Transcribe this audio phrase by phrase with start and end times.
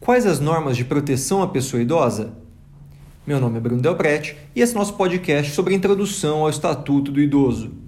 [0.00, 2.32] Quais as normas de proteção à pessoa idosa?
[3.26, 7.10] Meu nome é Bruno Delprete e esse é nosso podcast sobre a introdução ao Estatuto
[7.10, 7.87] do Idoso.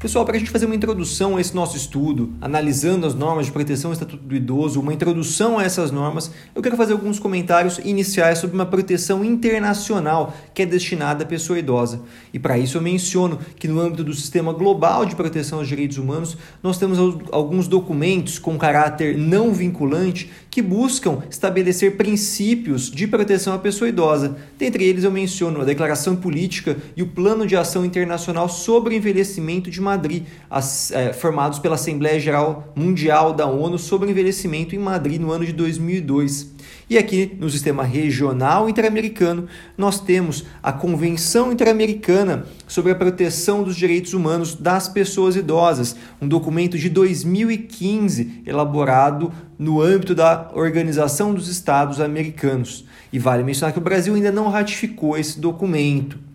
[0.00, 3.52] Pessoal, para a gente fazer uma introdução a esse nosso estudo, analisando as normas de
[3.52, 7.78] proteção do Estatuto do Idoso, uma introdução a essas normas, eu quero fazer alguns comentários
[7.84, 12.00] iniciais sobre uma proteção internacional que é destinada à pessoa idosa.
[12.32, 15.98] E para isso eu menciono que no âmbito do sistema global de proteção aos direitos
[15.98, 16.98] humanos, nós temos
[17.30, 24.34] alguns documentos com caráter não vinculante que buscam estabelecer princípios de proteção à pessoa idosa.
[24.58, 28.96] Dentre eles eu menciono a Declaração Política e o Plano de Ação Internacional sobre o
[28.96, 34.78] Envelhecimento de Madrid, as, é, formados pela Assembleia Geral Mundial da ONU sobre Envelhecimento em
[34.78, 36.54] Madrid no ano de 2002.
[36.88, 43.76] E aqui no sistema regional interamericano, nós temos a Convenção Interamericana sobre a Proteção dos
[43.76, 51.48] Direitos Humanos das Pessoas Idosas, um documento de 2015 elaborado no âmbito da Organização dos
[51.48, 52.84] Estados Americanos.
[53.12, 56.29] E vale mencionar que o Brasil ainda não ratificou esse documento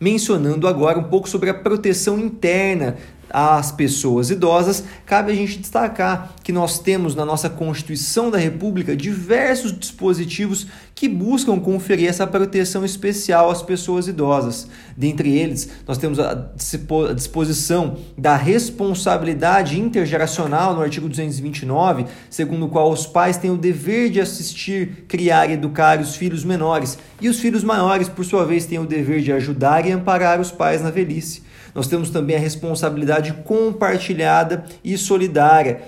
[0.00, 2.96] mencionando agora um pouco sobre a proteção interna
[3.34, 8.96] às pessoas idosas, cabe a gente destacar que nós temos na nossa Constituição da República
[8.96, 14.68] diversos dispositivos que buscam conferir essa proteção especial às pessoas idosas.
[14.96, 16.48] Dentre eles, nós temos a
[17.12, 24.10] disposição da responsabilidade intergeracional no artigo 229, segundo o qual os pais têm o dever
[24.10, 28.64] de assistir, criar e educar os filhos menores, e os filhos maiores, por sua vez,
[28.64, 31.42] têm o dever de ajudar e amparar os pais na velhice.
[31.74, 35.82] Nós temos também a responsabilidade compartilhada e solidária,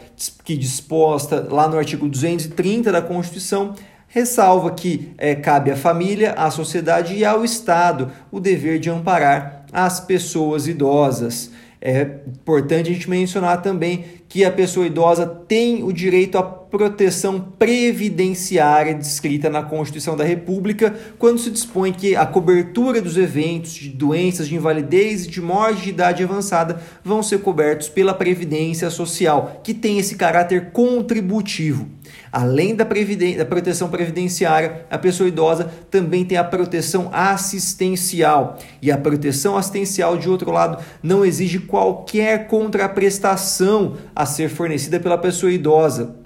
[0.45, 3.75] que disposta lá no artigo 230 da Constituição,
[4.09, 9.67] ressalva que é, cabe à família, à sociedade e ao Estado o dever de amparar
[9.73, 11.51] as pessoas idosas.
[11.81, 17.41] É importante a gente mencionar também que a pessoa idosa tem o direito à proteção
[17.58, 23.89] previdenciária descrita na Constituição da República, quando se dispõe que a cobertura dos eventos de
[23.89, 29.61] doenças, de invalidez e de morte de idade avançada vão ser cobertos pela Previdência Social,
[29.62, 31.89] que tem esse caráter contributivo.
[32.30, 38.58] Além da, da proteção previdenciária, a pessoa idosa também tem a proteção assistencial.
[38.83, 43.96] E a proteção assistencial, de outro lado, não exige qualquer contraprestação
[44.27, 46.17] a ser fornecida pela pessoa idosa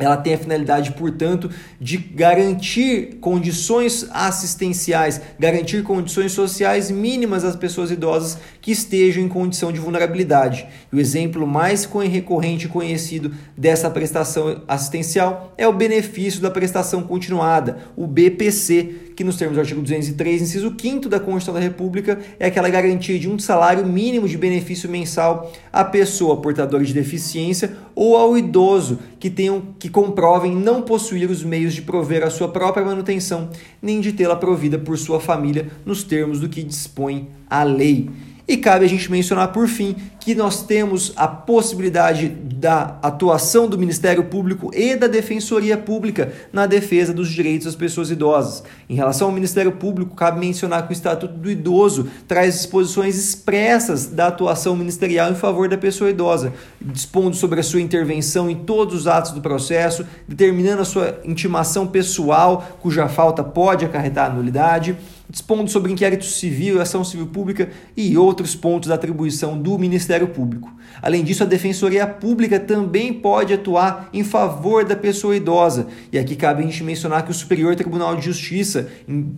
[0.00, 7.90] ela tem a finalidade, portanto, de garantir condições assistenciais, garantir condições sociais mínimas às pessoas
[7.90, 10.66] idosas que estejam em condição de vulnerabilidade.
[10.90, 17.02] E o exemplo mais recorrente e conhecido dessa prestação assistencial é o benefício da prestação
[17.02, 22.18] continuada, o BPC, que nos termos do artigo 203, inciso 5 da Constituição da República,
[22.38, 27.76] é aquela garantia de um salário mínimo de benefício mensal à pessoa portadora de deficiência
[27.94, 32.48] ou ao idoso que tenham que comprovem não possuir os meios de prover a sua
[32.48, 33.50] própria manutenção,
[33.82, 38.08] nem de tê-la provida por sua família nos termos do que dispõe a lei.
[38.50, 43.78] E cabe a gente mencionar, por fim, que nós temos a possibilidade da atuação do
[43.78, 48.64] Ministério Público e da Defensoria Pública na defesa dos direitos das pessoas idosas.
[48.88, 54.06] Em relação ao Ministério Público, cabe mencionar que o Estatuto do Idoso traz disposições expressas
[54.06, 58.96] da atuação ministerial em favor da pessoa idosa, dispondo sobre a sua intervenção em todos
[58.96, 64.96] os atos do processo, determinando a sua intimação pessoal, cuja falta pode acarretar nulidade
[65.30, 70.72] dispondo sobre inquérito civil ação civil pública e outros pontos da atribuição do Ministério Público.
[71.00, 75.86] Além disso, a Defensoria Pública também pode atuar em favor da pessoa idosa.
[76.12, 79.36] E aqui cabe a gente mencionar que o Superior Tribunal de Justiça, em,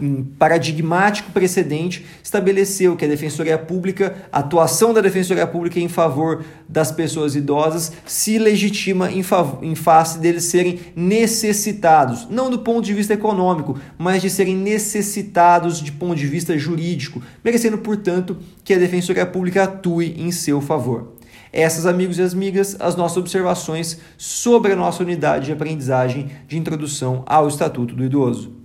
[0.00, 6.44] em paradigmático precedente, estabeleceu que a Defensoria Pública, a atuação da Defensoria Pública em favor
[6.66, 9.22] das pessoas idosas, se legitima em,
[9.62, 15.25] em face deles serem necessitados, não do ponto de vista econômico, mas de serem necessitados
[15.26, 20.60] necessitados de ponto de vista jurídico, merecendo, portanto, que a Defensoria Pública atue em seu
[20.60, 21.14] favor.
[21.52, 27.22] Essas, amigos e amigas, as nossas observações sobre a nossa unidade de aprendizagem de introdução
[27.26, 28.55] ao Estatuto do Idoso.